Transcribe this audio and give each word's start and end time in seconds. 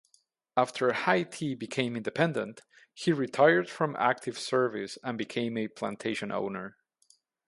After 0.57 0.93
Haiti 0.93 1.53
became 1.53 1.95
independent, 1.95 2.61
he 2.91 3.11
retired 3.13 3.69
from 3.69 3.95
active 3.99 4.39
service 4.39 4.97
and 5.03 5.15
became 5.15 5.55
a 5.59 5.67
plantation 5.67 6.31
owner. 6.31 6.75